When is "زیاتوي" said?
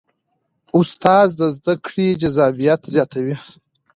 2.93-3.35